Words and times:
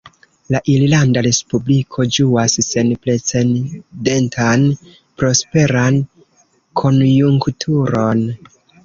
La 0.53 0.59
Irlanda 0.75 1.21
Respubliko 1.25 2.05
ĝuas 2.15 2.55
senprecendentan 2.67 4.65
prosperan 5.21 6.01
konjunkturon. 6.83 8.25